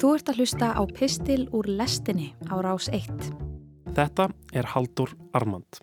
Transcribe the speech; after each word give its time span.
Þú 0.00 0.14
ert 0.16 0.30
að 0.32 0.38
hlusta 0.40 0.66
á 0.72 0.80
Pistil 0.88 1.42
úr 1.52 1.66
lestinni 1.68 2.30
á 2.48 2.56
rás 2.64 2.86
1. 2.88 3.10
Þetta 3.92 4.30
er 4.56 4.64
Haldur 4.72 5.10
Armand. 5.36 5.76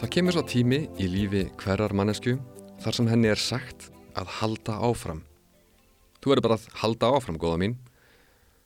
Það 0.00 0.10
kemur 0.16 0.34
svo 0.34 0.42
tími 0.50 0.80
í 0.98 1.06
lífi 1.12 1.44
hverjar 1.62 1.94
mannesku 1.94 2.40
þar 2.82 2.98
sem 2.98 3.10
henni 3.12 3.30
er 3.30 3.38
sagt 3.38 3.86
að 4.18 4.32
halda 4.40 4.80
áfram. 4.88 5.20
Þú 6.18 6.32
verður 6.32 6.46
bara 6.48 6.56
að 6.58 6.66
halda 6.80 7.12
áfram, 7.14 7.38
góða 7.38 7.60
mín. 7.62 7.76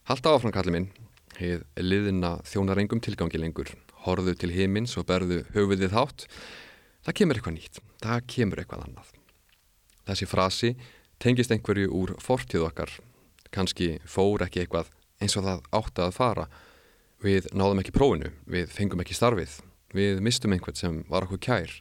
Halda 0.09 0.33
áfram, 0.33 0.55
kalli 0.57 0.73
minn. 0.73 0.89
Heið 1.37 1.69
liðina 1.85 2.39
þjónar 2.49 2.81
engum 2.81 3.05
tilgangi 3.05 3.43
lengur. 3.45 3.75
Horðu 4.07 4.33
til 4.33 4.51
himins 4.57 4.97
og 4.97 5.05
berðu 5.13 5.43
höfuðið 5.53 5.93
hátt. 5.93 6.25
Það 7.09 7.17
kemur 7.17 7.39
eitthvað 7.39 7.55
nýtt. 7.55 7.79
Það 8.05 8.25
kemur 8.29 8.61
eitthvað 8.61 8.81
annað. 8.85 9.13
Þessi 10.11 10.27
frasi 10.29 10.69
tengist 11.25 11.53
einhverju 11.55 11.89
úr 11.97 12.11
fortíð 12.21 12.67
okkar. 12.67 12.91
Kanski 13.49 13.95
fór 14.05 14.45
ekki 14.45 14.61
eitthvað 14.61 14.91
eins 15.25 15.39
og 15.41 15.47
það 15.47 15.63
átti 15.79 16.05
að 16.05 16.13
fara. 16.19 16.45
Við 17.25 17.49
náðum 17.57 17.81
ekki 17.81 17.95
prófinu. 17.97 18.29
Við 18.45 18.75
fengum 18.77 19.01
ekki 19.01 19.17
starfið. 19.17 19.55
Við 19.97 20.21
mistum 20.21 20.53
einhvern 20.53 20.77
sem 20.77 20.99
var 21.09 21.25
okkur 21.25 21.41
kær. 21.49 21.73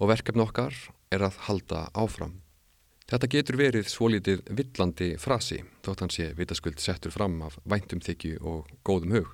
Og 0.00 0.08
verkefni 0.14 0.46
okkar 0.46 0.80
er 1.12 1.26
að 1.28 1.36
halda 1.50 1.84
áfram. 1.92 2.38
Þetta 3.12 3.32
getur 3.36 3.60
verið 3.60 3.92
svolítið 3.92 4.40
villandi 4.56 5.12
frasi, 5.20 5.60
þótt 5.84 6.00
hann 6.06 6.16
sé 6.16 6.32
vitaskuld 6.34 6.80
settur 6.80 7.12
fram 7.12 7.36
af 7.44 7.60
væntum 7.68 8.00
þykju 8.00 8.40
og 8.40 8.72
góðum 8.88 9.18
hug. 9.20 9.28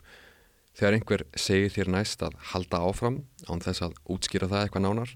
Þegar 0.73 0.97
einhver 0.97 1.25
segir 1.37 1.75
þér 1.75 1.91
næst 1.93 2.23
að 2.25 2.39
halda 2.53 2.81
áfram, 2.89 3.19
án 3.49 3.61
þess 3.61 3.85
að 3.85 3.99
útskýra 4.15 4.49
það 4.49 4.65
eitthvað 4.65 4.85
nánar, 4.87 5.13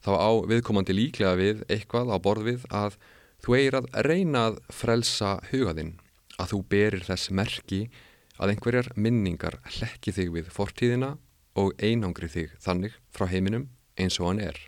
þá 0.00 0.12
á 0.16 0.30
viðkomandi 0.48 0.96
líklega 0.96 1.36
við 1.36 1.62
eitthvað 1.68 2.12
á 2.12 2.16
borð 2.22 2.48
við 2.48 2.66
að 2.72 2.96
þú 3.44 3.56
eigir 3.58 3.78
að 3.80 3.90
reyna 4.06 4.44
að 4.50 4.60
frelsa 4.72 5.36
hugaðinn, 5.50 5.96
að 6.40 6.52
þú 6.52 6.62
berir 6.72 7.04
þess 7.04 7.32
merki 7.32 7.82
að 8.36 8.54
einhverjar 8.54 8.88
minningar 8.96 9.60
hlekki 9.76 10.12
þig 10.16 10.32
við 10.34 10.50
fortíðina 10.52 11.14
og 11.56 11.76
einangri 11.80 12.28
þig 12.28 12.56
þannig 12.60 12.96
frá 13.12 13.28
heiminum 13.30 13.68
eins 13.96 14.18
og 14.20 14.30
hann 14.30 14.42
er. 14.44 14.58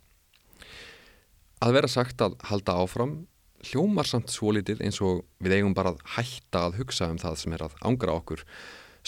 Að 1.58 1.74
vera 1.74 1.90
sagt 1.90 2.22
að 2.22 2.36
halda 2.48 2.76
áfram 2.80 3.16
hljómar 3.66 4.06
samt 4.06 4.30
svolítið 4.30 4.82
eins 4.86 5.00
og 5.04 5.24
við 5.42 5.58
eigum 5.58 5.74
bara 5.76 5.94
að 5.94 6.02
hætta 6.16 6.68
að 6.68 6.78
hugsa 6.82 7.08
um 7.10 7.18
það 7.18 7.40
sem 7.40 7.56
er 7.56 7.64
að 7.66 7.74
ángra 7.82 8.14
okkur. 8.14 8.44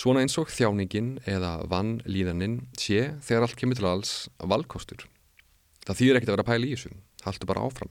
Svona 0.01 0.23
eins 0.25 0.39
og 0.41 0.49
þjáningin 0.49 1.19
eða 1.29 1.59
vann 1.69 1.99
líðaninn 2.09 2.63
sé 2.81 3.19
þegar 3.21 3.45
allt 3.45 3.57
kemur 3.61 3.77
til 3.77 3.89
alls 3.91 4.13
valkostur. 4.41 5.03
Það 5.85 5.99
þýr 5.99 6.17
ekkert 6.17 6.31
að 6.31 6.37
vera 6.39 6.47
pæli 6.49 6.71
í 6.71 6.77
þessu, 6.79 6.93
haldu 7.27 7.49
bara 7.51 7.65
áfram. 7.67 7.91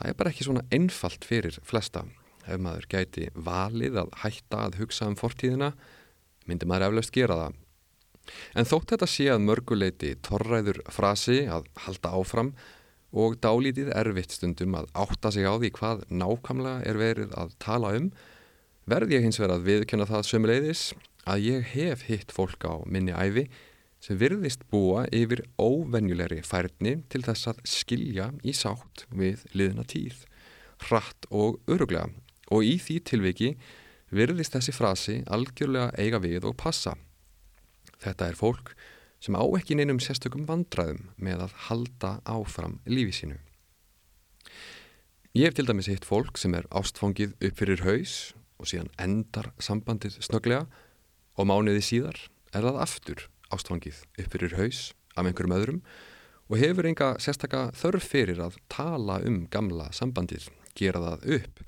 Það 0.00 0.08
er 0.10 0.16
bara 0.18 0.32
ekki 0.32 0.46
svona 0.48 0.64
einfalt 0.74 1.28
fyrir 1.28 1.58
flesta. 1.68 2.02
Ef 2.50 2.58
maður 2.58 2.88
gæti 2.90 3.28
valið 3.36 4.00
að 4.02 4.10
hætta 4.24 4.64
að 4.64 4.80
hugsa 4.80 5.06
um 5.06 5.14
fortíðina, 5.20 5.70
myndi 6.50 6.66
maður 6.66 6.88
eflaust 6.88 7.14
gera 7.14 7.38
það. 7.44 7.62
En 8.58 8.70
þótt 8.72 8.96
þetta 8.96 9.10
sé 9.14 9.28
að 9.30 9.46
mörguleiti 9.46 10.12
torræður 10.26 10.82
frasi 10.90 11.44
að 11.46 11.70
halda 11.86 12.16
áfram, 12.18 12.54
og 13.12 13.38
dálítið 13.44 13.94
erfitt 13.94 14.34
stundum 14.34 14.74
að 14.80 14.90
átta 14.98 15.30
sig 15.30 15.46
á 15.46 15.54
því 15.54 15.74
hvað 15.78 16.06
nákvæmlega 16.10 16.86
er 16.90 16.98
verið 16.98 17.34
að 17.38 17.58
tala 17.62 17.94
um 18.00 18.10
verð 18.88 19.14
ég 19.14 19.22
hins 19.24 19.38
verið 19.40 19.58
að 19.58 19.68
viðkjöna 19.68 20.08
það 20.10 20.24
sömuleiðis 20.28 20.86
að 21.28 21.44
ég 21.46 21.68
hef 21.74 22.06
hitt 22.08 22.32
fólk 22.34 22.64
á 22.66 22.82
minni 22.86 23.14
æfi 23.14 23.46
sem 24.02 24.18
virðist 24.18 24.64
búa 24.72 25.04
yfir 25.14 25.44
óvenjulegri 25.62 26.40
færni 26.42 26.96
til 27.12 27.22
þess 27.22 27.52
að 27.52 27.62
skilja 27.68 28.32
í 28.42 28.54
sátt 28.56 29.04
við 29.14 29.44
liðna 29.54 29.86
tíð, 29.86 30.24
hratt 30.88 31.28
og 31.30 31.60
öruglega 31.70 32.10
og 32.50 32.66
í 32.66 32.74
því 32.82 32.98
tilviki 33.06 33.52
virðist 34.12 34.56
þessi 34.56 34.74
frasi 34.74 35.20
algjörlega 35.30 35.94
eiga 35.96 36.18
við 36.20 36.50
og 36.50 36.58
passa. 36.58 36.96
Þetta 38.02 38.32
er 38.32 38.36
fólk 38.36 38.74
sem 39.22 39.38
á 39.38 39.44
ekki 39.54 39.78
neinum 39.78 40.02
sérstökum 40.02 40.48
vandraðum 40.48 41.12
með 41.16 41.46
að 41.46 41.56
halda 41.68 42.12
áfram 42.26 42.80
lífi 42.90 43.14
sínu. 43.22 43.38
Ég 45.38 45.48
hef 45.48 45.56
til 45.56 45.68
dæmis 45.70 45.88
hitt 45.88 46.04
fólk 46.04 46.36
sem 46.36 46.52
er 46.58 46.66
ástfangið 46.74 47.38
upp 47.38 47.60
fyrir 47.62 47.86
haus 47.86 48.34
og 48.62 48.70
síðan 48.70 48.92
endar 49.02 49.50
sambandið 49.58 50.20
snöglega 50.22 50.66
og 51.36 51.48
mánuði 51.50 51.82
síðar 51.84 52.18
er 52.54 52.66
það 52.68 52.80
aftur 52.86 53.28
ástfangið 53.52 54.02
upp 54.22 54.34
fyrir 54.34 54.56
haus 54.60 54.82
af 55.16 55.26
einhverjum 55.26 55.56
öðrum 55.56 55.80
og 56.52 56.60
hefur 56.60 56.88
enga 56.88 57.14
sérstaka 57.22 57.70
þörf 57.76 58.06
fyrir 58.12 58.42
að 58.44 58.58
tala 58.72 59.18
um 59.26 59.42
gamla 59.52 59.88
sambandið, 59.96 60.48
gera 60.76 61.00
það 61.00 61.26
upp 61.38 61.64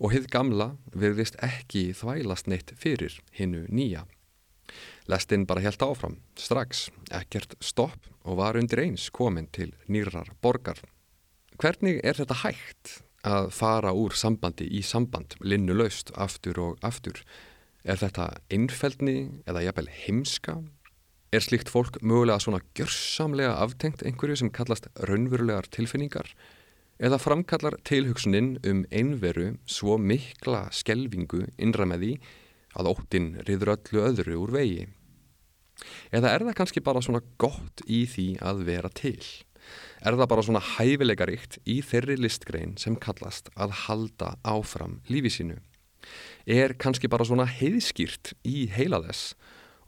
og 0.00 0.14
hið 0.14 0.30
gamla 0.32 0.70
verðist 0.96 1.36
ekki 1.44 1.90
þvælast 1.96 2.48
neitt 2.48 2.72
fyrir 2.80 3.18
hinnu 3.36 3.66
nýja. 3.68 4.06
Lestinn 5.10 5.44
bara 5.48 5.64
helt 5.64 5.82
áfram, 5.82 6.20
strax, 6.38 6.88
ekkert 7.10 7.56
stopp 7.60 8.08
og 8.24 8.38
var 8.40 8.56
undir 8.60 8.80
eins 8.84 9.08
komin 9.12 9.48
til 9.52 9.72
nýrar 9.88 10.30
borgar. 10.40 10.78
Hvernig 11.60 12.00
er 12.04 12.16
þetta 12.16 12.40
hægt 12.44 13.00
að 13.26 13.50
fara 13.52 13.92
úr 13.96 14.14
sambandi 14.16 14.66
í 14.70 14.82
samband, 14.86 15.36
linnu 15.40 15.76
laust, 15.76 16.12
aftur 16.16 16.60
og 16.60 16.84
aftur? 16.86 17.20
Er 17.84 18.00
þetta 18.00 18.34
einfeldni 18.52 19.42
eða 19.48 19.64
jafnvel 19.66 19.88
heimska? 20.04 20.58
Er 21.32 21.44
slíkt 21.44 21.70
fólk 21.70 22.00
mögulega 22.02 22.42
svona 22.42 22.62
gjörsamlega 22.74 23.54
aftengt 23.62 24.02
einhverju 24.02 24.40
sem 24.40 24.50
kallast 24.50 24.88
raunverulegar 25.08 25.68
tilfinningar? 25.70 26.32
Eða 27.00 27.20
framkallar 27.22 27.78
tilhugsuninn 27.86 28.58
um 28.66 28.82
einveru 28.92 29.54
svo 29.64 29.96
mikla 29.96 30.66
skelvingu 30.74 31.46
því 31.56 32.16
að 32.76 32.90
óttinn 32.90 33.30
riður 33.46 33.76
öllu 33.76 34.02
öðru 34.08 34.40
úr 34.42 34.52
vegi? 34.58 34.88
Eða 36.12 36.34
er 36.34 36.44
það 36.44 36.58
kannski 36.58 36.82
bara 36.84 37.00
svona 37.00 37.22
gott 37.40 37.80
í 37.86 38.04
því 38.10 38.26
að 38.44 38.66
vera 38.68 38.90
til? 38.92 39.22
Er 40.00 40.16
það 40.16 40.30
bara 40.32 40.44
svona 40.46 40.62
hæfilegaríkt 40.64 41.58
í 41.68 41.80
þeirri 41.84 42.16
listgrein 42.20 42.76
sem 42.80 42.96
kallast 42.96 43.50
að 43.56 43.74
halda 43.86 44.34
áfram 44.46 45.00
lífi 45.10 45.32
sínu? 45.34 45.58
Er 46.48 46.74
kannski 46.80 47.10
bara 47.12 47.26
svona 47.28 47.46
heiðskýrt 47.48 48.32
í 48.48 48.64
heila 48.72 49.02
þess 49.04 49.34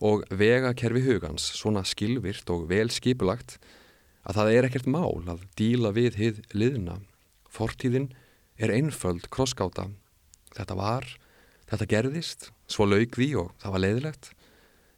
og 0.02 0.26
vegakerfi 0.28 1.04
hugans 1.06 1.46
svona 1.56 1.84
skilvirt 1.86 2.50
og 2.52 2.66
vel 2.70 2.90
skipulagt 2.92 3.56
að 4.26 4.38
það 4.38 4.52
er 4.52 4.68
ekkert 4.68 4.90
mál 4.90 5.22
að 5.30 5.46
díla 5.58 5.92
við 5.94 6.18
hið 6.18 6.42
liðna. 6.54 7.00
Fortíðin 7.50 8.10
er 8.58 8.72
einföld 8.74 9.28
krosskáta. 9.32 9.88
Þetta 10.52 10.76
var, 10.78 11.06
þetta 11.70 11.88
gerðist, 11.90 12.50
svo 12.70 12.86
laug 12.86 13.14
því 13.16 13.30
og 13.42 13.52
það 13.62 13.74
var 13.74 13.84
leiðilegt 13.86 14.32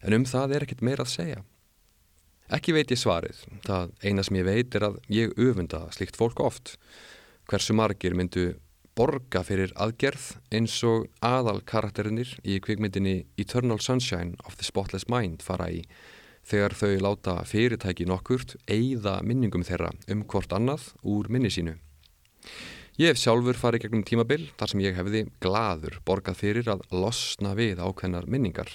en 0.05 0.19
um 0.19 0.25
það 0.29 0.55
er 0.55 0.65
ekkert 0.65 0.83
meira 0.85 1.05
að 1.05 1.13
segja. 1.13 1.43
Ekki 2.53 2.75
veit 2.75 2.91
ég 2.93 2.99
svarið, 3.01 3.39
það 3.65 3.93
eina 4.05 4.23
sem 4.25 4.35
ég 4.37 4.45
veit 4.45 4.75
er 4.77 4.83
að 4.85 4.99
ég 5.09 5.31
öfunda 5.41 5.87
slikt 5.95 6.17
fólk 6.19 6.37
oft. 6.45 6.75
Hversu 7.49 7.73
margir 7.73 8.13
myndu 8.13 8.51
borga 8.95 9.41
fyrir 9.43 9.73
aðgerð 9.81 10.27
eins 10.53 10.75
og 10.85 11.07
aðal 11.25 11.63
karakterinir 11.65 12.35
í 12.45 12.59
kvikmyndinni 12.61 13.23
Eternal 13.41 13.81
Sunshine 13.81 14.37
of 14.45 14.59
the 14.59 14.67
Spotless 14.67 15.09
Mind 15.09 15.41
fara 15.41 15.71
í 15.73 15.81
þegar 16.45 16.77
þau 16.77 16.93
láta 17.01 17.35
fyrirtæki 17.49 18.05
nokkurt 18.05 18.53
eigða 18.69 19.17
minningum 19.25 19.65
þeirra 19.65 19.89
um 20.13 20.21
hvort 20.29 20.53
annað 20.53 20.91
úr 21.01 21.31
minni 21.33 21.49
sínu. 21.49 21.73
Ég 23.01 23.09
hef 23.09 23.19
sjálfur 23.19 23.57
farið 23.57 23.87
gegnum 23.87 24.05
tímabil 24.05 24.45
þar 24.53 24.71
sem 24.71 24.85
ég 24.85 24.95
hefði 24.95 25.25
gladur 25.41 25.97
borgað 26.05 26.43
fyrir 26.45 26.69
að 26.71 26.85
losna 26.93 27.57
við 27.57 27.81
ákveðnar 27.81 28.29
minningar 28.29 28.69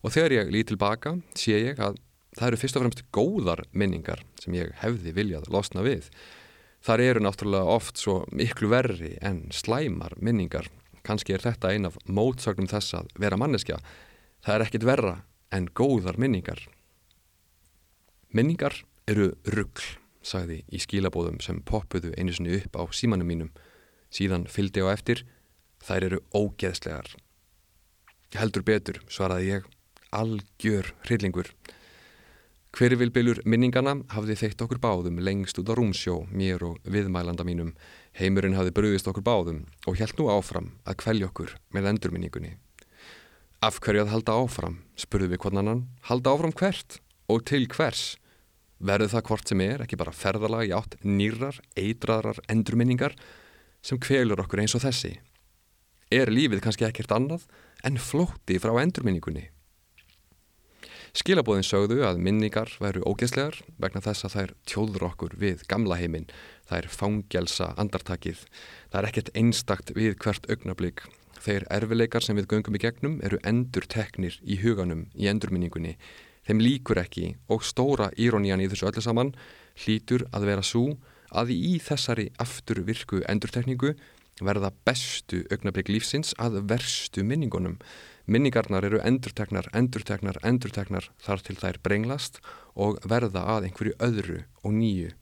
og 0.00 0.14
þegar 0.16 0.40
ég 0.40 0.52
lít 0.56 0.72
tilbaka 0.72 1.18
sé 1.36 1.60
ég 1.68 1.84
að 1.84 2.00
það 2.38 2.48
eru 2.48 2.60
fyrst 2.60 2.78
og 2.78 2.84
fremst 2.84 3.04
góðar 3.14 3.64
minningar 3.72 4.22
sem 4.40 4.54
ég 4.56 4.74
hefði 4.82 5.14
viljað 5.16 5.48
losna 5.52 5.84
við. 5.86 6.08
Þar 6.84 7.02
eru 7.02 7.22
náttúrulega 7.24 7.74
oft 7.74 7.98
svo 7.98 8.20
miklu 8.30 8.70
verri 8.70 9.16
en 9.24 9.48
slæmar 9.54 10.14
minningar. 10.22 10.68
Kanski 11.06 11.34
er 11.34 11.42
þetta 11.42 11.72
ein 11.74 11.88
af 11.88 11.98
mótsögnum 12.06 12.70
þess 12.70 12.94
að 13.00 13.08
vera 13.18 13.38
manneskja. 13.40 13.78
Það 14.44 14.54
er 14.54 14.66
ekkit 14.66 14.86
verra 14.86 15.14
en 15.54 15.66
góðar 15.74 16.18
minningar. 16.20 16.60
Minningar 18.30 18.76
eru 19.08 19.32
ruggl, 19.48 19.86
sagði 20.22 20.60
í 20.68 20.80
skílabóðum 20.82 21.40
sem 21.42 21.62
poppuðu 21.66 22.12
einu 22.18 22.34
sinni 22.36 22.58
upp 22.60 22.76
á 22.76 22.82
símanum 22.92 23.30
mínum. 23.30 23.50
Síðan 24.12 24.46
fylgdi 24.48 24.84
á 24.84 24.92
eftir, 24.92 25.24
þær 25.84 26.10
eru 26.10 26.20
ógeðslegar. 26.36 27.08
Heldur 28.36 28.64
betur, 28.64 29.00
svaraði 29.08 29.54
ég 29.54 29.68
algjör 30.12 30.92
hryllingur. 31.06 31.50
Hverjvilbylur 32.78 33.40
minningana 33.42 33.96
hafði 34.12 34.36
þeitt 34.38 34.60
okkur 34.62 34.78
báðum 34.78 35.16
lengst 35.26 35.58
út 35.58 35.66
á 35.66 35.74
rúmsjó, 35.74 36.28
mér 36.30 36.62
og 36.62 36.76
viðmælanda 36.86 37.42
mínum. 37.42 37.72
Heimurinn 38.14 38.54
hafði 38.54 38.70
bröðist 38.76 39.10
okkur 39.10 39.24
báðum 39.26 39.64
og 39.90 39.98
held 39.98 40.14
nú 40.14 40.28
áfram 40.30 40.68
að 40.86 41.00
kvelja 41.02 41.26
okkur 41.26 41.56
með 41.74 41.88
endurminningunni. 41.90 42.52
Af 43.66 43.80
hverju 43.82 44.04
að 44.04 44.12
halda 44.12 44.38
áfram, 44.38 44.78
spurðu 44.94 45.32
við 45.32 45.58
annan, 45.58 45.88
halda 46.06 46.30
áfram 46.30 46.54
hvert 46.54 47.00
og 47.26 47.42
til 47.50 47.66
hvers? 47.66 48.14
Verður 48.78 49.10
það 49.16 49.26
hvort 49.26 49.50
sem 49.50 49.66
er 49.66 49.82
ekki 49.82 49.98
bara 49.98 50.14
ferðalag 50.14 50.70
í 50.70 50.74
átt 50.78 50.94
nýrar, 51.02 51.58
eitraðrar 51.74 52.38
endurminningar 52.46 53.18
sem 53.82 53.98
kvelur 53.98 54.46
okkur 54.46 54.62
eins 54.62 54.78
og 54.78 54.86
þessi? 54.86 55.16
Er 56.14 56.30
lífið 56.30 56.62
kannski 56.62 56.86
ekkert 56.86 57.10
annað 57.10 57.50
en 57.82 57.98
flótti 57.98 58.62
frá 58.62 58.78
endurminningunni? 58.78 59.48
Skilabóðin 61.16 61.64
sögðu 61.64 62.02
að 62.04 62.18
minningar 62.20 62.70
væru 62.82 63.00
ógeðslegar 63.08 63.56
vegna 63.80 64.02
þess 64.04 64.26
að 64.26 64.34
þær 64.34 64.50
tjóður 64.68 65.04
okkur 65.08 65.36
við 65.40 65.62
gamla 65.70 65.96
heiminn, 65.96 66.26
þær 66.68 66.88
fangelsa 66.92 67.70
andartakið. 67.80 68.42
Það 68.92 69.00
er 69.00 69.08
ekkert 69.08 69.30
einstakt 69.38 69.92
við 69.96 70.18
hvert 70.20 70.48
augnablík. 70.52 71.04
Þeir 71.40 71.64
erfileikar 71.72 72.24
sem 72.24 72.36
við 72.36 72.50
göngum 72.52 72.76
í 72.76 72.82
gegnum 72.82 73.20
eru 73.24 73.38
endur 73.46 73.86
teknir 73.88 74.36
í 74.44 74.58
huganum 74.60 75.06
í 75.16 75.30
endurminningunni. 75.30 75.94
Þeim 76.44 76.60
líkur 76.64 77.00
ekki 77.00 77.32
og 77.48 77.64
stóra 77.64 78.10
írónían 78.16 78.60
í 78.60 78.68
þessu 78.68 78.90
öllu 78.90 79.04
saman 79.04 79.32
hlýtur 79.84 80.26
að 80.32 80.48
vera 80.50 80.66
svo 80.66 80.98
að 81.28 81.54
í 81.54 81.78
þessari 81.84 82.28
aftur 82.40 82.82
virku 82.84 83.22
endurtekningu 83.28 83.94
verða 84.44 84.70
bestu 84.86 85.42
augnablík 85.52 85.90
lífsins 85.90 86.34
að 86.38 86.62
verstu 86.70 87.24
minningunum. 87.26 87.78
Minningarnar 88.28 88.84
eru 88.84 88.98
endurtegnar, 89.00 89.70
endurtegnar, 89.72 90.36
endurtegnar 90.44 91.06
þar 91.24 91.42
til 91.46 91.56
þær 91.56 91.78
brenglast 91.80 92.42
og 92.76 92.98
verða 93.08 93.46
að 93.56 93.70
einhverju 93.70 93.94
öðru 94.04 94.42
og 94.60 94.74
nýju. 94.76 95.14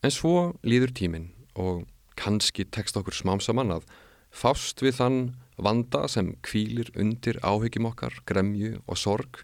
En 0.00 0.14
svo 0.14 0.54
líður 0.64 0.94
tíminn 0.96 1.28
og 1.52 1.84
kannski 2.16 2.64
tekst 2.64 2.96
okkur 2.96 3.12
smámsamann 3.12 3.74
að 3.74 3.84
fást 4.32 4.80
við 4.80 4.96
þann 5.02 5.20
vanda 5.60 6.06
sem 6.08 6.32
kvílir 6.40 6.88
undir 6.96 7.36
áhyggjum 7.44 7.90
okkar, 7.90 8.16
gremju 8.24 8.80
og 8.86 8.96
sorg, 8.96 9.42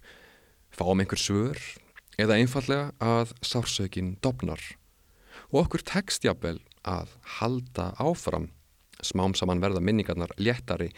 fáum 0.72 1.04
einhver 1.04 1.20
svör 1.20 1.60
eða 2.16 2.40
einfallega 2.40 2.94
að 2.96 3.36
sársökin 3.44 4.14
dopnar. 4.24 4.62
Og 5.52 5.66
okkur 5.66 5.84
tekst 5.84 6.24
jafnvel 6.24 6.62
að 6.80 7.12
halda 7.36 7.90
áfram. 8.00 8.48
Smámsamann 9.04 9.60
verða 9.60 9.84
minningarnar 9.84 10.32
léttari 10.40 10.94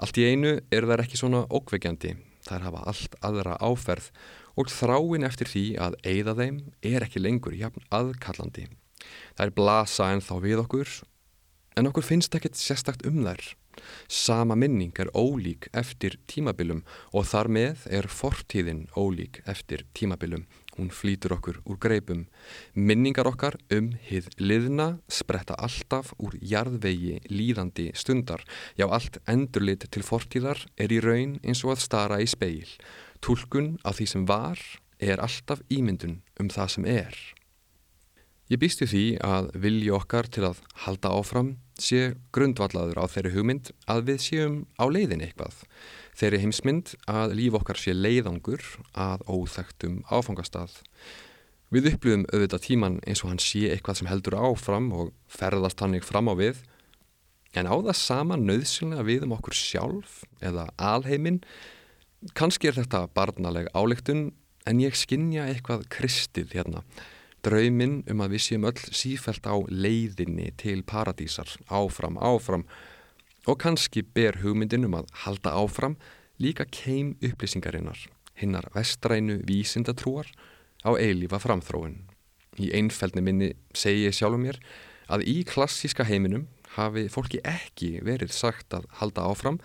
Allt 0.00 0.16
í 0.16 0.22
einu 0.24 0.54
eru 0.72 0.88
þær 0.88 1.02
ekki 1.02 1.18
svona 1.20 1.42
ókveikjandi, 1.52 2.14
þær 2.46 2.62
hafa 2.64 2.84
allt 2.88 3.16
aðra 3.20 3.58
áferð 3.60 4.06
og 4.56 4.70
þráin 4.72 5.26
eftir 5.28 5.50
því 5.50 5.64
að 5.76 5.96
eigða 6.08 6.34
þeim 6.38 6.60
er 6.88 7.04
ekki 7.04 7.20
lengur 7.20 7.56
jafn 7.58 7.84
aðkallandi. 7.92 8.64
Þær 9.36 9.52
blasa 9.58 10.08
en 10.14 10.24
þá 10.24 10.34
við 10.40 10.62
okkur, 10.62 10.94
en 11.76 11.90
okkur 11.90 12.06
finnst 12.06 12.32
ekkert 12.36 12.56
sérstakt 12.56 13.04
um 13.08 13.20
þær. 13.26 13.44
Sama 14.08 14.56
minning 14.56 14.96
er 15.00 15.12
ólík 15.12 15.68
eftir 15.76 16.16
tímabilum 16.32 16.80
og 17.12 17.28
þar 17.28 17.52
með 17.52 17.84
er 18.00 18.08
fortíðin 18.08 18.86
ólík 18.96 19.42
eftir 19.48 19.84
tímabilum. 19.96 20.46
Hún 20.80 20.88
flýtur 20.88 21.34
okkur 21.36 21.58
úr 21.68 21.76
greipum. 21.76 22.22
Minningar 22.72 23.28
okkar 23.28 23.58
um 23.76 23.90
hið 24.00 24.30
liðna 24.40 24.86
spretta 25.12 25.58
alltaf 25.60 26.14
úr 26.16 26.38
jarðvegi 26.40 27.18
líðandi 27.28 27.90
stundar. 27.92 28.40
Já, 28.80 28.86
allt 28.88 29.18
endurlit 29.28 29.84
til 29.92 30.00
fortíðar 30.00 30.62
er 30.80 30.88
í 30.88 31.02
raun 31.04 31.36
eins 31.44 31.60
og 31.66 31.74
að 31.74 31.82
stara 31.84 32.20
í 32.24 32.28
speil. 32.32 32.64
Tulkun 33.20 33.74
af 33.84 33.98
því 33.98 34.06
sem 34.08 34.24
var 34.24 34.62
er 34.96 35.20
alltaf 35.20 35.60
ímyndun 35.68 36.22
um 36.40 36.48
það 36.48 36.72
sem 36.72 36.88
er. 36.88 37.20
Ég 38.48 38.64
býstu 38.64 38.88
því 38.88 39.04
að 39.20 39.52
vilji 39.60 39.92
okkar 39.94 40.32
til 40.32 40.48
að 40.48 40.64
halda 40.86 41.12
áfram 41.12 41.58
sé 41.84 42.02
grundvallaður 42.34 43.00
á 43.00 43.04
þeirri 43.10 43.34
hugmynd 43.34 43.72
að 43.90 44.04
við 44.10 44.22
séum 44.26 44.56
á 44.80 44.84
leiðin 44.90 45.24
eitthvað 45.24 45.64
þeirri 46.20 46.40
heimsmynd 46.44 46.94
að 47.10 47.34
líf 47.38 47.56
okkar 47.60 47.80
sé 47.80 47.94
leiðangur 47.96 48.64
að 48.98 49.24
óþægtum 49.30 50.00
áfangastað. 50.10 50.74
Við 51.70 51.92
upplöfum 51.92 52.26
auðvitað 52.32 52.64
tíman 52.66 52.98
eins 53.06 53.22
og 53.22 53.30
hann 53.30 53.42
sé 53.42 53.68
eitthvað 53.70 54.00
sem 54.00 54.10
heldur 54.10 54.36
áfram 54.40 54.90
og 54.96 55.12
ferðast 55.30 55.80
hann 55.80 55.94
ykkur 55.98 56.10
fram 56.10 56.30
á 56.30 56.34
við, 56.34 56.64
en 57.54 57.70
á 57.70 57.74
það 57.74 57.96
sama 57.98 58.38
nöðsynlega 58.38 59.06
við 59.06 59.26
um 59.26 59.36
okkur 59.38 59.56
sjálf 59.56 60.20
eða 60.42 60.68
alheimin, 60.76 61.40
kannski 62.34 62.70
er 62.70 62.78
þetta 62.80 63.06
barnaleg 63.14 63.70
álegtun 63.74 64.30
en 64.68 64.82
ég 64.82 64.98
skinnja 64.98 65.46
eitthvað 65.48 65.86
kristið 65.94 66.58
hérna. 66.58 66.84
Drauminn 67.44 68.02
um 68.10 68.20
að 68.20 68.36
við 68.36 68.46
séum 68.46 68.66
öll 68.68 68.80
sífælt 68.92 69.46
á 69.48 69.56
leiðinni 69.68 70.50
til 70.60 70.82
paradísar, 70.84 71.48
áfram, 71.72 72.18
áfram, 72.20 72.66
Og 73.48 73.56
kannski 73.58 74.02
ber 74.04 74.42
hugmyndin 74.42 74.84
um 74.84 74.98
að 74.98 75.08
halda 75.24 75.54
áfram 75.56 75.96
líka 76.40 76.66
keim 76.68 77.14
upplýsingarinnar, 77.24 77.98
hinnar 78.36 78.68
vestrænu 78.74 79.40
vísindatrúar 79.48 80.28
á 80.84 80.92
eilífa 80.92 81.40
framþróun. 81.40 81.96
Í 82.60 82.68
einfældni 82.76 83.24
minni 83.24 83.50
segi 83.72 84.04
ég 84.04 84.16
sjálf 84.16 84.36
um 84.36 84.44
mér 84.44 84.60
að 85.08 85.24
í 85.24 85.40
klassíska 85.48 86.04
heiminum 86.04 86.48
hafi 86.76 87.08
fólki 87.08 87.40
ekki 87.48 88.02
verið 88.04 88.34
sagt 88.36 88.76
að 88.76 88.84
halda 89.00 89.24
áfram, 89.24 89.58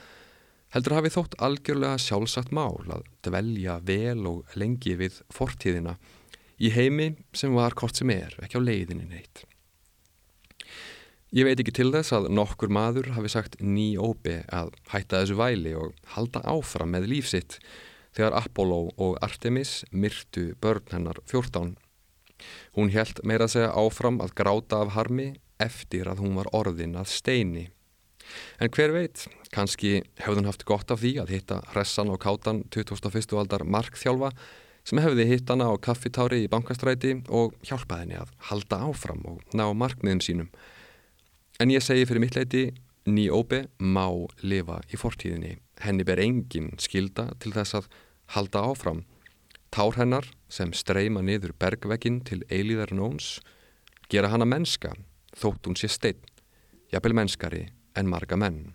heldur 0.71 0.95
hafi 0.95 1.11
þótt 1.11 1.35
algjörlega 1.43 1.99
sjálfsagt 1.99 2.55
mál 2.55 2.79
að 2.87 3.03
dvelja 3.27 3.81
vel 3.83 4.23
og 4.31 4.55
lengi 4.55 4.95
við 4.97 5.19
fortíðina 5.35 5.97
í 6.61 6.71
heimi 6.71 7.13
sem 7.35 7.53
var 7.55 7.75
kort 7.77 7.97
sem 7.99 8.11
er, 8.13 8.35
ekki 8.43 8.59
á 8.59 8.63
leiðinni 8.63 9.07
neitt. 9.09 9.43
Ég 11.35 11.47
veit 11.47 11.59
ekki 11.59 11.73
til 11.75 11.89
þess 11.91 12.13
að 12.15 12.29
nokkur 12.31 12.71
maður 12.71 13.09
hafi 13.17 13.31
sagt 13.33 13.57
ný 13.59 13.95
óbi 13.99 14.37
að 14.55 14.69
hætta 14.93 15.19
þessu 15.19 15.35
væli 15.39 15.73
og 15.75 15.97
halda 16.13 16.39
áfram 16.47 16.93
með 16.95 17.09
lífsitt 17.11 17.57
þegar 18.15 18.37
Apollo 18.39 18.93
og 18.95 19.17
Artemis 19.25 19.81
myrtu 19.91 20.53
börn 20.63 20.85
hennar 20.93 21.19
14. 21.27 21.73
Hún 22.77 22.91
held 22.95 23.19
meira 23.27 23.49
að 23.49 23.55
segja 23.57 23.73
áfram 23.75 24.21
að 24.23 24.35
gráta 24.39 24.79
af 24.85 24.93
harmi 24.95 25.33
eftir 25.59 26.07
að 26.07 26.23
hún 26.23 26.37
var 26.39 26.51
orðin 26.55 26.95
að 26.99 27.11
steini. 27.11 27.65
En 28.59 28.71
hver 28.73 28.93
veit, 28.95 29.25
kannski 29.53 30.01
hefðun 30.23 30.47
haft 30.47 30.65
gott 30.67 30.91
af 30.91 31.01
því 31.03 31.17
að 31.23 31.33
hitta 31.35 31.59
hressan 31.73 32.11
og 32.13 32.21
kátan 32.23 32.63
2001. 32.73 33.35
aldar 33.35 33.67
markþjálfa 33.67 34.31
sem 34.85 35.01
hefði 35.01 35.25
hitt 35.29 35.49
hana 35.49 35.71
á 35.71 35.73
kaffitári 35.81 36.43
í 36.45 36.49
bankastræti 36.51 37.15
og 37.33 37.55
hjálpaði 37.65 38.05
henni 38.05 38.19
að 38.21 38.33
halda 38.51 38.81
áfram 38.85 39.23
og 39.31 39.41
ná 39.57 39.65
markmiðum 39.73 40.21
sínum. 40.21 40.49
En 41.59 41.71
ég 41.73 41.83
segi 41.83 42.05
fyrir 42.05 42.21
mitt 42.21 42.37
leiti, 42.37 42.69
Niobe 43.05 43.67
má 43.77 44.07
lifa 44.41 44.79
í 44.89 44.97
fortíðinni. 44.97 45.57
Henni 45.81 46.05
ber 46.05 46.21
engin 46.21 46.71
skilda 46.81 47.31
til 47.41 47.53
þess 47.53 47.77
að 47.81 47.89
halda 48.33 48.63
áfram. 48.71 49.03
Tár 49.73 49.97
hennar 49.99 50.29
sem 50.49 50.71
streyma 50.73 51.21
niður 51.21 51.53
bergveginn 51.59 52.21
til 52.25 52.41
eilíðar 52.49 52.93
nóns 52.95 53.39
gera 54.09 54.31
hana 54.33 54.45
mennska 54.45 54.93
þótt 55.35 55.67
hún 55.67 55.77
sé 55.77 55.89
stein, 55.91 56.19
jafnvel 56.93 57.15
mennskari 57.17 57.65
en 57.97 58.09
marga 58.09 58.37
menn. 58.39 58.73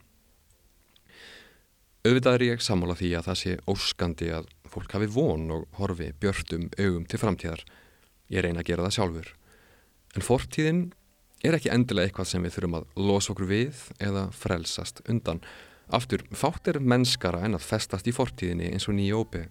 Auðvitað 2.05 2.37
er 2.38 2.47
ég 2.47 2.64
sammála 2.64 2.97
því 2.97 3.11
að 3.19 3.26
það 3.29 3.40
sé 3.43 3.57
óskandi 3.69 4.31
að 4.33 4.49
fólk 4.71 4.95
hafi 4.97 5.11
von 5.11 5.50
og 5.55 5.67
horfi 5.79 6.11
björtum 6.23 6.69
augum 6.79 7.07
til 7.11 7.21
framtíðar. 7.23 7.65
Ég 8.31 8.45
reyna 8.45 8.62
að 8.62 8.71
gera 8.71 8.87
það 8.87 8.97
sjálfur. 8.97 9.31
En 10.15 10.27
fortíðin 10.27 10.83
er 11.47 11.57
ekki 11.57 11.73
endilega 11.73 12.11
eitthvað 12.11 12.31
sem 12.31 12.45
við 12.45 12.57
þurfum 12.57 12.79
að 12.81 12.89
losa 13.00 13.33
okkur 13.33 13.50
við 13.50 13.83
eða 14.03 14.27
frelsast 14.37 15.03
undan. 15.09 15.41
Aftur, 15.91 16.23
fátt 16.31 16.69
er 16.71 16.79
mennskara 16.79 17.43
en 17.47 17.59
að 17.59 17.67
festast 17.67 18.07
í 18.07 18.15
fortíðinni 18.15 18.71
eins 18.71 18.87
og 18.91 18.97
nýja 18.99 19.19
ópi. 19.19 19.47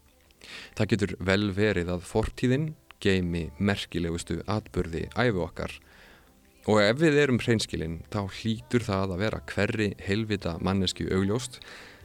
Það 0.77 0.91
getur 0.93 1.15
vel 1.19 1.49
verið 1.55 1.91
að 1.91 2.05
fortíðin 2.07 2.69
geimi 3.03 3.49
merkilegustu 3.59 4.39
atbyrði 4.47 5.07
æfu 5.15 5.43
okkar. 5.43 5.73
Og 6.69 6.81
ef 6.83 6.99
við 6.99 7.17
erum 7.23 7.39
hreinskilinn, 7.41 8.01
þá 8.11 8.27
hlýtur 8.39 8.83
það 8.85 9.15
að 9.15 9.21
vera 9.23 9.39
hverri 9.49 9.93
heilvita 10.05 10.57
mannesku 10.63 11.07
augljóst 11.15 11.59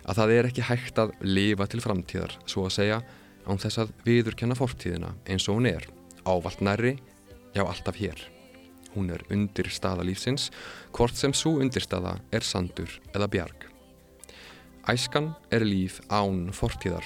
að 0.04 0.20
það 0.20 0.32
er 0.34 0.48
ekki 0.48 0.66
hægt 0.68 1.00
að 1.00 1.14
lifa 1.24 1.66
til 1.70 1.82
framtíðar, 1.84 2.36
svo 2.48 2.66
að 2.68 2.76
segja, 2.78 3.00
án 3.44 3.60
þess 3.60 3.82
að 3.82 3.92
viðurkenna 4.06 4.56
fortíðina 4.58 5.12
eins 5.28 5.48
og 5.48 5.58
hún 5.58 5.68
er, 5.68 5.86
ávalt 6.24 6.62
nærri, 6.64 6.94
já 7.56 7.62
alltaf 7.64 7.98
hér. 8.00 8.20
Hún 8.94 9.10
er 9.10 9.24
undirstaða 9.32 10.04
lífsins, 10.06 10.50
hvort 10.94 11.16
sem 11.18 11.34
svo 11.34 11.56
undirstaða 11.62 12.18
er 12.32 12.46
sandur 12.46 12.92
eða 13.14 13.30
bjarg. 13.32 13.66
Æskan 14.90 15.32
er 15.54 15.64
líf 15.64 15.98
án 16.12 16.50
fortíðar, 16.54 17.04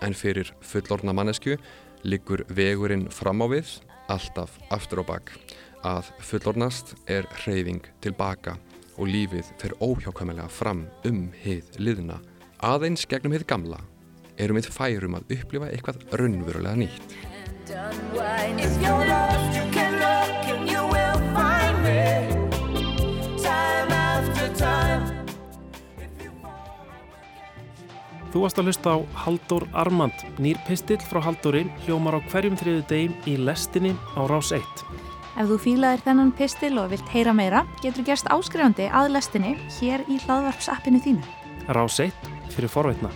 en 0.00 0.16
fyrir 0.16 0.50
fullorna 0.64 1.12
mannesku 1.12 1.58
liggur 2.02 2.46
vegurinn 2.48 3.10
fram 3.12 3.44
á 3.44 3.46
við, 3.52 3.76
alltaf 4.08 4.56
aftur 4.72 5.04
á 5.04 5.12
bakk. 5.12 5.34
Að 5.84 6.10
fullornast 6.24 6.94
er 7.08 7.28
hreyfing 7.44 7.84
tilbaka 8.04 8.56
og 9.00 9.08
lífið 9.08 9.48
fer 9.60 9.72
óhjákvæmlega 9.80 10.48
fram 10.52 10.84
um 11.08 11.22
hið 11.40 11.80
liðna. 11.80 12.20
Aðeins 12.60 13.06
gegnum 13.08 13.32
hið 13.32 13.46
gamla 13.48 13.80
erum 14.40 14.60
við 14.60 14.68
færum 14.74 15.16
að 15.16 15.34
upplifa 15.36 15.70
eitthvað 15.72 16.04
raunverulega 16.20 16.76
nýtt. 16.84 17.16
Þú 28.30 28.44
varst 28.44 28.60
að 28.60 28.68
hlusta 28.68 28.92
á 28.94 28.98
Haldur 29.24 29.64
Armand. 29.74 30.20
Nýr 30.38 30.60
pistill 30.68 31.00
frá 31.02 31.18
Halduri 31.24 31.64
hljómar 31.82 32.14
á 32.14 32.20
hverjum 32.30 32.58
þriðu 32.60 32.84
degim 32.92 33.16
í 33.26 33.34
lestinni 33.40 33.96
á 34.14 34.22
rás 34.30 34.52
1. 34.54 35.09
Ef 35.38 35.46
þú 35.50 35.58
fílaðir 35.62 36.02
þennan 36.06 36.32
pistil 36.36 36.72
og 36.82 36.90
vilt 36.94 37.12
heyra 37.14 37.34
meira, 37.36 37.64
getur 37.84 38.06
gerst 38.06 38.30
áskrifandi 38.32 38.88
að 38.90 39.12
lestinni 39.14 39.56
hér 39.78 40.06
í 40.10 40.18
hlaðvarpsappinu 40.24 41.02
þínu. 41.04 41.22
1 41.70 42.10
fyrir 42.50 42.72
forveitna. 42.72 43.12